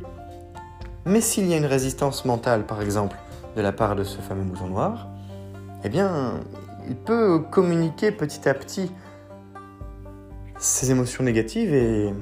[1.04, 3.18] Mais s'il y a une résistance mentale, par exemple,
[3.54, 5.08] de la part de ce fameux mouton noir,
[5.84, 6.40] eh bien,
[6.88, 8.90] il peut communiquer petit à petit
[10.58, 12.14] ses émotions négatives et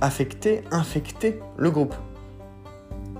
[0.00, 1.96] affecter, infecter le groupe.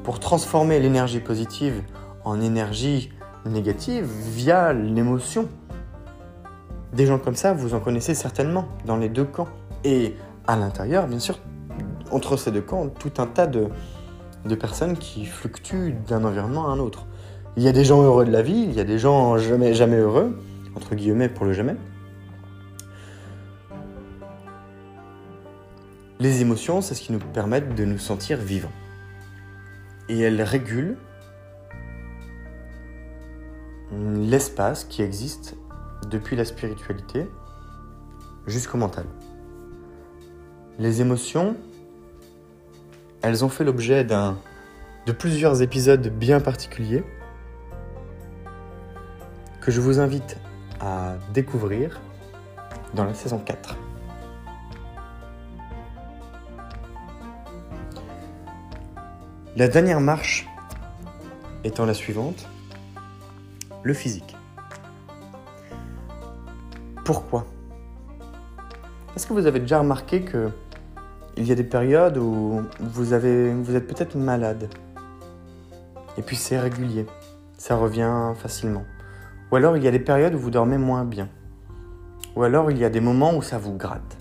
[0.05, 1.83] Pour transformer l'énergie positive
[2.25, 3.11] en énergie
[3.45, 5.49] négative via l'émotion.
[6.93, 9.49] Des gens comme ça, vous en connaissez certainement dans les deux camps.
[9.85, 10.15] Et
[10.47, 11.39] à l'intérieur, bien sûr,
[12.11, 13.69] entre ces deux camps, tout un tas de,
[14.45, 17.07] de personnes qui fluctuent d'un environnement à un autre.
[17.57, 19.75] Il y a des gens heureux de la vie, il y a des gens jamais,
[19.75, 20.39] jamais heureux,
[20.75, 21.77] entre guillemets pour le jamais.
[26.21, 28.71] Les émotions, c'est ce qui nous permet de nous sentir vivants.
[30.09, 30.97] Et elles régulent
[33.91, 35.57] l'espace qui existe
[36.09, 37.29] depuis la spiritualité
[38.47, 39.05] jusqu'au mental.
[40.79, 41.57] Les émotions,
[43.23, 44.39] elles ont fait l'objet d'un
[45.07, 47.05] de plusieurs épisodes bien particuliers
[49.61, 50.39] que je vous invite
[50.81, 52.01] à découvrir
[52.95, 53.77] dans la saison 4.
[59.57, 60.47] La dernière marche
[61.63, 62.49] étant la suivante,
[63.83, 64.37] le physique.
[67.05, 67.47] Pourquoi?
[69.17, 70.51] Est-ce que vous avez déjà remarqué que
[71.37, 74.69] il y a des périodes où vous, êtes peut-être malade?
[76.17, 77.07] Et puis c'est régulier,
[77.59, 78.85] ça revient facilement.
[79.51, 81.29] Ou alors il y a des périodes où vous dormez moins bien.
[82.37, 84.17] Ou alors il y a des moments où ça vous gratte.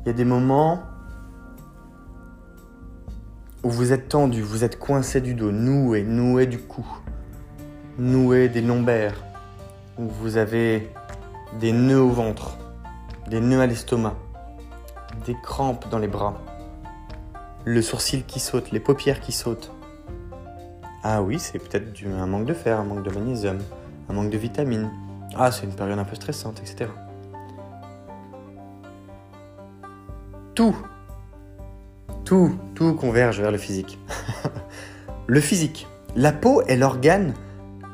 [0.00, 0.82] Il y a des moments
[3.62, 6.86] où vous êtes tendu, vous êtes coincé du dos, noué, noué du cou,
[7.98, 9.24] noué des lombaires,
[9.98, 10.90] où vous avez
[11.58, 12.56] des nœuds au ventre,
[13.28, 14.14] des nœuds à l'estomac,
[15.26, 16.40] des crampes dans les bras,
[17.64, 19.72] le sourcil qui saute, les paupières qui sautent.
[21.02, 23.58] Ah oui, c'est peut-être un manque de fer, un manque de magnésium,
[24.08, 24.90] un manque de vitamines.
[25.36, 26.90] Ah, c'est une période un peu stressante, etc.
[30.54, 30.76] Tout,
[32.24, 33.98] tout, tout converge vers le physique.
[35.26, 35.86] le physique.
[36.16, 37.34] La peau est l'organe,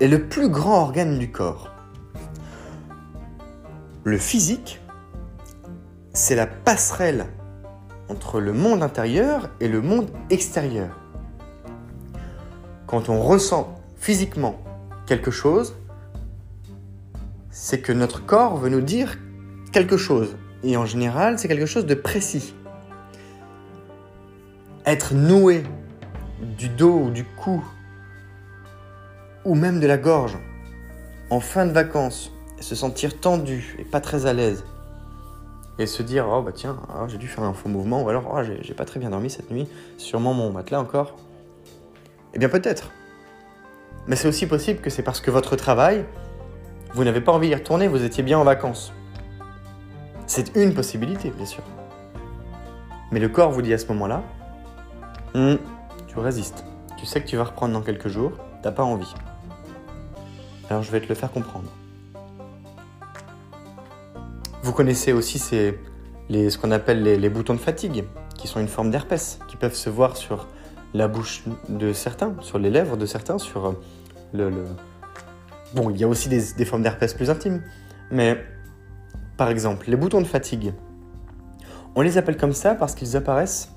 [0.00, 1.75] est le plus grand organe du corps.
[4.06, 4.80] Le physique,
[6.14, 7.26] c'est la passerelle
[8.08, 10.96] entre le monde intérieur et le monde extérieur
[12.86, 14.58] quand on ressent physiquement
[15.06, 15.76] quelque chose,
[17.50, 19.18] c'est que notre corps veut nous dire
[19.72, 20.36] quelque chose.
[20.62, 22.54] Et en général, c'est quelque chose de précis.
[24.84, 25.64] Être noué
[26.58, 27.64] du dos ou du cou,
[29.44, 30.38] ou même de la gorge,
[31.30, 32.32] en fin de vacances,
[32.66, 34.64] se sentir tendu et pas très à l'aise,
[35.78, 38.32] et se dire oh bah tiens oh, j'ai dû faire un faux mouvement ou alors
[38.34, 41.16] oh, j'ai pas très bien dormi cette nuit sûrement mon matelas encore
[42.36, 42.90] eh bien peut-être.
[44.06, 46.04] Mais c'est aussi possible que c'est parce que votre travail,
[46.92, 48.92] vous n'avez pas envie d'y retourner, vous étiez bien en vacances.
[50.26, 51.62] C'est une possibilité, bien sûr.
[53.10, 54.22] Mais le corps vous dit à ce moment-là,
[55.34, 55.58] hum,
[56.08, 56.64] tu résistes.
[56.98, 59.14] Tu sais que tu vas reprendre dans quelques jours, t'as pas envie.
[60.68, 61.70] Alors je vais te le faire comprendre.
[64.66, 68.04] Vous connaissez aussi ce qu'on appelle les, les, boutons de fatigue,
[68.36, 70.48] qui sont une forme d'herpès, qui peuvent se voir sur
[70.92, 73.72] la bouche de certains, sur les lèvres de certains, sur euh,
[74.32, 74.64] le...
[75.76, 77.62] Bon, il y a aussi des, des formes d'herpès plus intimes,
[78.10, 78.44] mais
[79.36, 80.74] par exemple, les boutons de fatigue,
[81.94, 83.70] on les appelle comme ça parce qu'ils apparaissent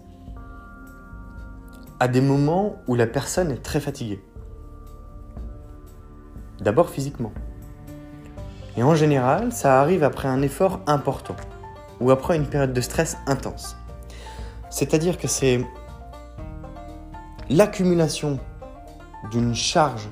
[2.00, 4.24] à des moments où la personne est très fatiguée.
[6.62, 7.32] D'abord physiquement.
[8.80, 11.36] Et en général, ça arrive après un effort important
[12.00, 13.76] ou après une période de stress intense.
[14.70, 15.66] C'est-à-dire que c'est
[17.50, 18.40] l'accumulation
[19.32, 20.08] d'une charge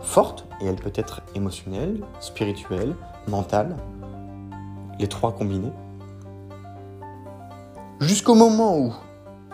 [0.00, 2.96] forte, et elle peut être émotionnelle, spirituelle,
[3.28, 3.76] mentale,
[4.98, 5.70] les trois combinés,
[8.00, 8.92] jusqu'au moment où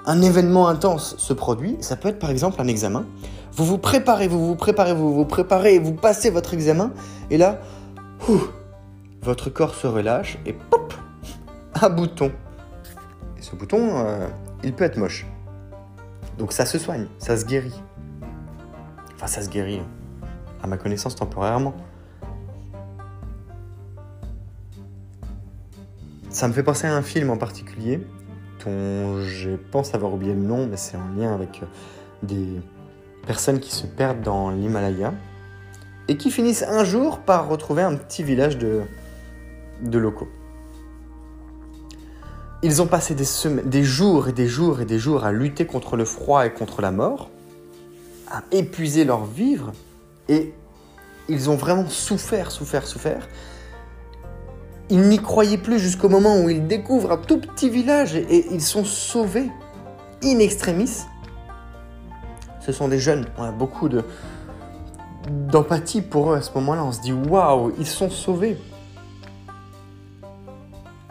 [0.07, 3.05] un événement intense se produit, ça peut être par exemple un examen,
[3.53, 6.93] vous vous préparez, vous vous préparez, vous vous préparez, vous passez votre examen,
[7.29, 7.59] et là,
[9.23, 10.95] votre corps se relâche, et pop,
[11.81, 12.33] un bouton.
[13.39, 14.29] Et ce bouton, euh,
[14.63, 15.27] il peut être moche.
[16.39, 17.81] Donc ça se soigne, ça se guérit.
[19.15, 19.81] Enfin, ça se guérit,
[20.63, 21.75] à ma connaissance, temporairement.
[26.31, 28.05] Ça me fait penser à un film en particulier,
[28.65, 31.67] dont je pense avoir oublié le nom, mais c'est en lien avec euh,
[32.23, 32.61] des
[33.27, 35.13] personnes qui se perdent dans l'Himalaya
[36.09, 38.83] et qui finissent un jour par retrouver un petit village de,
[39.83, 40.29] de locaux.
[42.63, 43.27] Ils ont passé des,
[43.65, 46.81] des jours et des jours et des jours à lutter contre le froid et contre
[46.81, 47.31] la mort,
[48.31, 49.73] à épuiser leur vivre,
[50.29, 50.55] et
[51.29, 53.29] ils ont vraiment souffert, souffert, souffert.
[54.91, 58.61] Ils n'y croyaient plus jusqu'au moment où ils découvrent un tout petit village et, ils
[58.61, 59.51] sont sauvés
[60.23, 61.03] in extremis.
[62.61, 64.05] Ce sont des jeunes, on a beaucoup de
[65.29, 66.85] d'empathie pour eux à ce moment-là.
[66.85, 68.59] On se dit waouh, ils sont sauvés.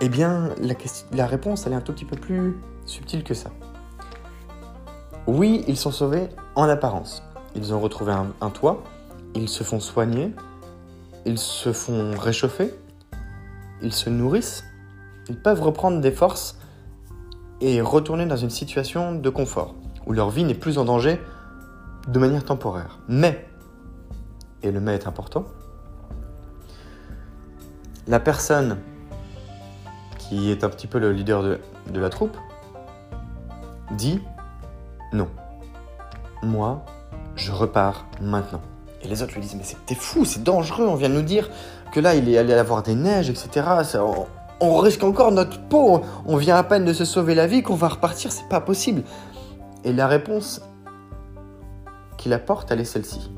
[0.01, 0.73] Eh bien, la,
[1.13, 3.49] la réponse, elle est un tout petit peu plus subtile que ça.
[5.27, 7.23] Oui, ils sont sauvés en apparence.
[7.55, 8.83] Ils ont retrouvé un toit,
[9.35, 10.33] ils se font soigner,
[11.25, 12.73] ils se font réchauffer,
[13.81, 14.63] ils se nourrissent,
[15.29, 16.57] ils peuvent reprendre des forces
[17.61, 21.21] et retourner dans une situation de confort, où leur vie n'est plus en danger
[22.07, 22.99] de manière temporaire.
[23.07, 23.47] Mais,
[24.63, 25.45] et le mais est important,
[28.07, 28.79] la personne
[30.17, 31.59] qui est un petit peu le leader de,
[31.99, 32.35] la troupe
[33.91, 34.21] dit
[35.11, 35.27] non.
[36.41, 36.83] Moi,
[37.35, 38.61] je repars maintenant.
[39.03, 41.49] Et les autres lui disent, mais c'était fou, c'est dangereux, on vient de nous dire
[41.91, 43.67] que là, il est allé avoir des neiges, etc.
[44.59, 47.75] on, risque encore notre peau, on vient à peine de se sauver la vie, qu'on
[47.75, 49.03] va repartir, c'est pas possible.
[49.83, 50.61] Et la réponse
[52.17, 53.29] qu'il apporte, elle est celle-ci.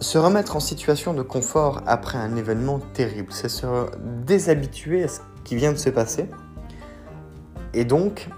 [0.00, 3.66] Se remettre en situation de confort après un événement terrible, c'est se
[4.24, 6.26] déshabituer à ce qui vient de se passer.
[7.74, 8.28] Et donc,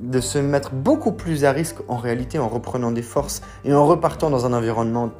[0.00, 3.86] de se mettre beaucoup plus à risque en réalité en reprenant des forces et en
[3.86, 5.10] repartant dans un environnement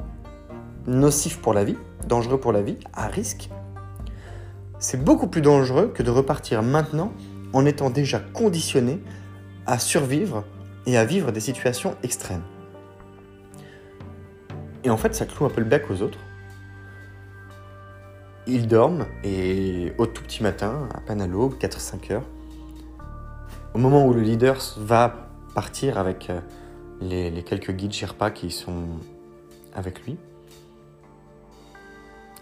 [0.85, 1.77] nocif pour la vie,
[2.07, 3.49] dangereux pour la vie, à risque,
[4.77, 7.11] c'est beaucoup plus dangereux que de repartir maintenant
[7.53, 9.01] en étant déjà conditionné
[9.65, 10.43] à survivre
[10.85, 12.43] et à vivre des situations extrêmes.
[14.83, 16.19] Et en fait, ça cloue un peu le bec aux autres.
[18.47, 22.25] Ils dorment et au tout petit matin, à peine à l'aube, 4-5 heures,
[23.73, 26.39] au moment où le leader va partir avec euh,
[27.01, 28.85] les, quelques guides Sherpa qui sont
[29.73, 30.17] avec lui,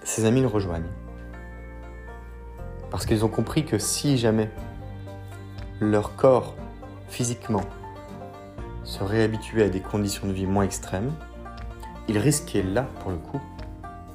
[0.04, 0.90] ses amis le rejoignent.
[2.90, 4.50] Parce qu'ils ont compris que si jamais
[5.80, 6.56] leur corps
[7.10, 7.64] physiquement
[8.84, 11.12] se réhabituait à des conditions de vie moins extrêmes,
[12.10, 13.40] ils risquaient là, pour le coup,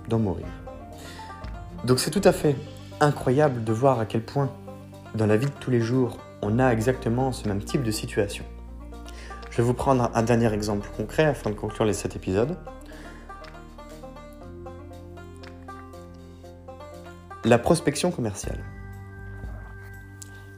[0.08, 0.46] d'en mourir.
[1.84, 2.56] Donc c'est tout à fait
[3.00, 4.50] incroyable de voir à quel point,
[5.14, 8.44] dans la vie de tous les jours, on a exactement ce même type de situation.
[9.50, 12.56] Je vais vous prendre un dernier exemple concret afin de conclure les 7 épisodes.
[17.44, 18.58] La prospection commerciale.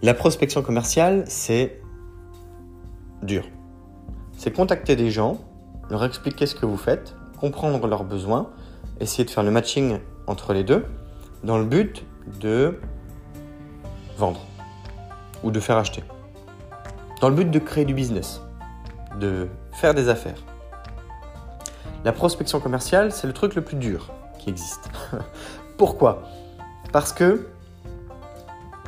[0.02, 1.82] La prospection commerciale, c'est
[3.22, 3.44] dur.
[4.38, 5.40] C'est contacter des gens,
[5.90, 8.48] leur expliquer ce que vous faites, comprendre leurs besoins,
[9.00, 10.84] essayer de faire le matching entre les deux,
[11.44, 12.04] dans le but
[12.40, 12.78] de
[14.16, 14.40] vendre
[15.42, 16.02] ou de faire acheter.
[17.20, 18.40] Dans le but de créer du business,
[19.20, 20.42] de faire des affaires.
[22.04, 24.88] La prospection commerciale, c'est le truc le plus dur qui existe.
[25.76, 26.22] Pourquoi?
[26.92, 27.48] Parce que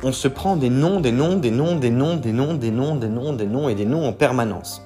[0.01, 2.95] on se prend des noms, des noms, des noms, des noms, des noms, des noms,
[2.95, 4.81] des noms, des noms et des noms en permanence.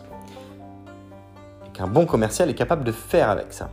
[1.73, 3.71] Qu'un bon commercial est capable de faire avec ça.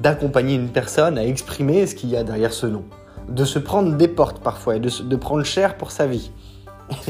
[0.00, 2.84] D'accompagner une personne à exprimer ce qu'il y a derrière ce nom.
[3.28, 6.30] De se prendre des portes parfois et de, prendre cher pour sa vie.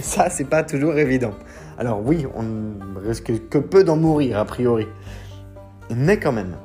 [0.00, 1.34] Ça, c'est pas toujours évident.
[1.78, 4.86] Alors oui, on risque que peu d'en mourir a priori.
[5.94, 6.56] Mais quand même,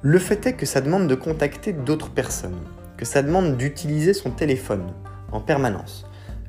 [0.00, 2.58] le fait est que ça demande de contacter d'autres personnes,
[2.96, 4.92] que ça demande d'utiliser son téléphone
[5.32, 6.06] en permanence,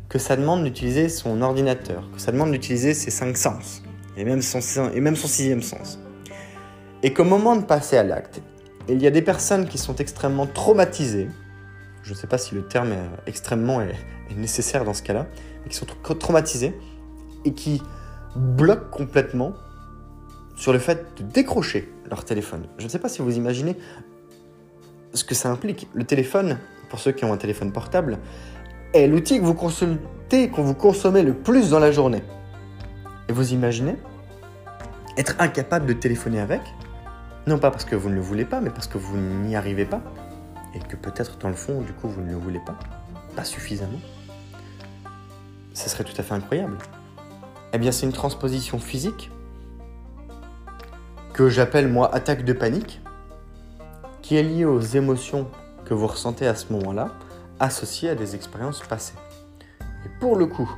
[0.08, 3.82] que ça demande d'utiliser son ordinateur, que ça demande d'utiliser ses cinq sens,
[4.18, 6.00] et même son, sixième sens.
[7.04, 8.42] Et qu'au moment de passer à l'acte,
[8.90, 11.30] il y a des personnes qui sont extrêmement traumatisées,
[12.04, 13.96] je ne sais pas si le terme est extrêmement est,
[14.36, 15.28] nécessaire dans ce cas-là,
[15.70, 15.86] qui sont
[16.20, 16.74] traumatisés
[17.46, 17.82] et qui
[18.36, 19.54] bloquent complètement
[20.56, 22.68] sur le fait de décrocher leur téléphone.
[22.78, 23.76] Je ne sais pas si vous imaginez
[25.14, 25.88] ce que ça implique.
[25.94, 26.58] Le téléphone,
[26.90, 28.20] pour ceux qui ont un téléphone portable,
[28.94, 32.24] est l'outil que vous consultez, que vous consommez le plus dans la journée.
[33.32, 33.96] Et vous imaginez
[35.16, 36.60] être incapable de téléphoner avec,
[37.48, 39.86] non pas parce que vous ne le voulez pas, mais parce que vous n'y arrivez
[39.86, 40.02] pas,
[40.76, 42.78] et que peut-être dans le fond, du coup, vous ne le voulez pas,
[43.38, 44.00] pas suffisamment
[45.74, 46.78] ce serait tout à fait incroyable.
[47.72, 49.32] Eh bien, c'est une transposition physique
[51.32, 53.00] que j'appelle moi attaque de panique,
[54.22, 55.48] qui est liée aux émotions
[55.86, 57.12] que vous ressentez à ce moment-là,
[57.62, 59.16] associées à des expériences passées.
[60.06, 60.70] Et pour le coup,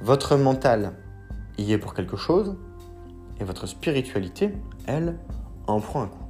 [0.00, 0.92] votre mental
[1.58, 2.56] y est pour quelque chose,
[3.40, 4.54] et votre spiritualité,
[4.86, 5.18] elle,
[5.66, 6.24] en prend un coup.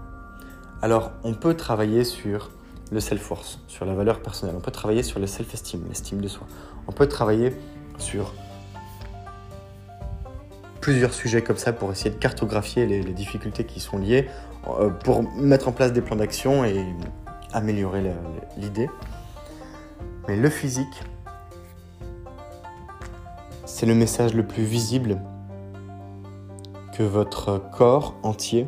[0.82, 2.50] Alors, on peut travailler sur
[2.90, 4.54] le self-force, sur la valeur personnelle.
[4.56, 6.46] On peut travailler sur le self-esteem, l'estime de soi.
[6.86, 7.54] On peut travailler
[7.98, 8.34] sur
[10.80, 14.28] plusieurs sujets comme ça pour essayer de cartographier les, difficultés qui sont liées,
[14.68, 16.84] euh, pour mettre en place des plans d'action et
[17.52, 18.02] améliorer
[18.58, 18.90] l'idée.
[20.28, 21.02] Mais le physique,
[23.74, 25.18] c'est le message le plus visible
[26.92, 28.66] que votre corps entier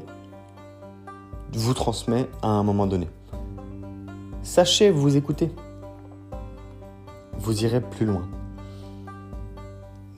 [1.52, 3.11] vous transmet à un moment donné.
[4.42, 5.50] Sachez vous écouter.
[7.36, 8.26] Vous irez plus loin.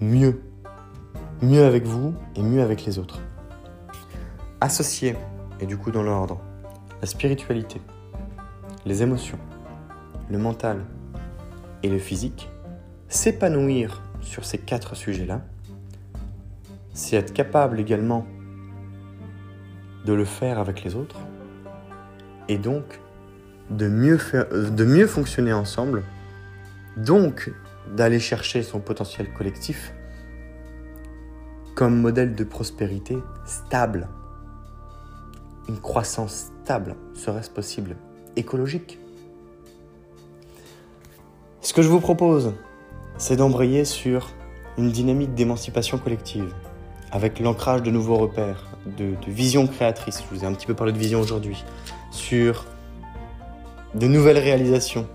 [0.01, 0.41] Mieux.
[1.43, 3.20] Mieux avec vous et mieux avec les autres.
[4.61, 5.16] Associer,
[5.59, 6.39] et du coup dans l'ordre,
[7.01, 7.82] la spiritualité,
[8.84, 9.39] les émotions,
[10.30, 10.84] le mental
[11.82, 12.49] et le physique,
[13.09, 15.41] s'épanouir sur ces quatre sujets-là,
[16.93, 18.27] c'est être capable également
[20.05, 21.20] de le faire avec les autres
[22.49, 23.01] et donc
[23.70, 26.03] de mieux, faire, de mieux fonctionner ensemble,
[26.97, 27.53] donc
[27.95, 29.93] d'aller chercher son potentiel collectif
[31.74, 34.09] comme modèle de prospérité stable.
[35.68, 37.97] Une croissance stable, serait-ce possible,
[38.37, 38.99] écologique.
[41.61, 42.55] Ce que je vous propose,
[43.19, 44.31] c'est d'embrayer sur
[44.79, 46.53] une dynamique d'émancipation collective,
[47.11, 50.23] avec l'ancrage de nouveaux repères, de, de vision créatrice.
[50.23, 51.64] Je vous ai un petit peu parlé de vision aujourd'hui,
[52.11, 52.67] sur
[53.95, 55.07] de nouvelles réalisations,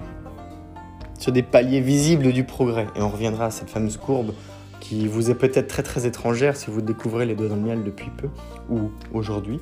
[1.19, 2.87] sur des paliers visibles du progrès.
[2.95, 4.33] Et on reviendra à cette fameuse courbe
[4.79, 7.83] qui vous est peut-être très très étrangère si vous découvrez les doigts dans le miel
[7.83, 8.29] depuis peu
[8.69, 9.59] ou aujourd'hui,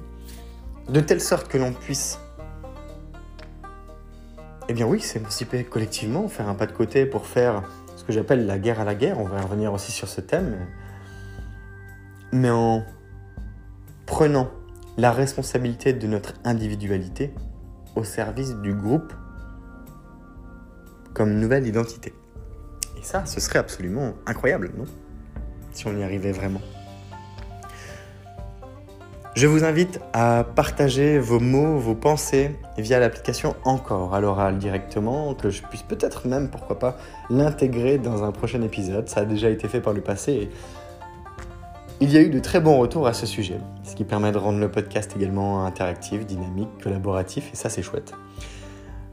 [0.87, 2.19] de telle sorte que l'on puisse
[4.69, 7.63] eh bien oui, s'émanciper collectivement, faire un pas de côté pour faire
[8.09, 9.19] que j'appelle la guerre à la guerre.
[9.19, 10.65] On va revenir aussi sur ce thème.
[12.31, 12.83] Mais en
[14.07, 14.49] prenant
[14.97, 17.31] la responsabilité de notre individualité
[17.95, 19.13] au service du groupe
[21.13, 22.15] comme nouvelle identité.
[22.97, 24.85] Et ça, ce serait absolument incroyable, non?
[25.71, 26.61] Si on y arrivait vraiment.
[29.35, 35.35] Je vous invite à partager vos mots, vos pensées via l'application Encore à l'oral directement,
[35.35, 36.97] que je puisse peut-être même, pourquoi pas,
[37.29, 39.07] l'intégrer dans un prochain épisode.
[39.07, 40.49] Ça a déjà été fait par le passé et
[42.01, 44.37] il y a eu de très bons retours à ce sujet, ce qui permet de
[44.37, 48.13] rendre le podcast également interactif, dynamique, collaboratif et ça c'est chouette.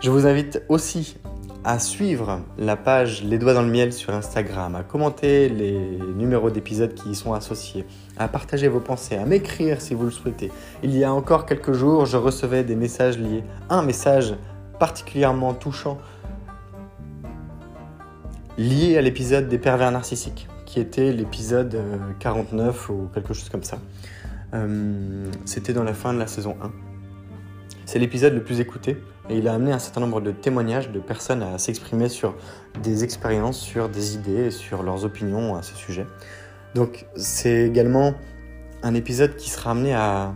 [0.01, 1.19] Je vous invite aussi
[1.67, 6.49] à suivre la page Les Doigts dans le Miel sur Instagram, à commenter les numéros
[6.49, 7.85] d'épisodes qui y sont associés,
[8.17, 10.53] à partager vos pensées, à m'écrire si vous le souhaitez.
[10.85, 14.37] Il y a encore quelques jours, je recevais des messages liés, un message
[14.79, 15.99] particulièrement touchant
[18.59, 21.77] lié à l'épisode des pervers narcissiques, qui était l'épisode
[22.21, 23.79] 49 euh, ou quelque chose comme ça.
[24.55, 26.71] Euh, c'était dans la fin de la saison 1.
[27.87, 28.97] C'est l'épisode le plus écouté
[29.29, 32.35] et il a amené un certain nombre de témoignages de personnes à s'exprimer sur
[32.83, 36.07] des expériences, sur des idées, sur leurs opinions à ce sujet.
[36.75, 38.15] Donc c'est également
[38.83, 40.35] un épisode qui sera amené à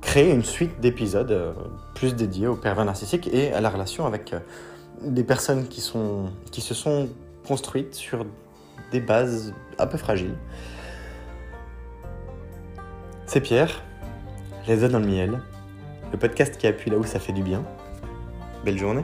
[0.00, 1.52] créer une suite d'épisodes euh,
[1.94, 4.40] plus dédiés aux pervers narcissiques et à la relation avec euh,
[5.02, 7.08] des personnes qui, sont, qui se sont
[7.46, 8.26] construites sur
[8.92, 10.36] des bases un peu fragiles.
[13.26, 13.82] C'est Pierre,
[14.68, 15.40] les œufs dans le miel,
[16.12, 17.64] le podcast qui appuie là où ça fait du bien.
[18.64, 19.02] Belle journée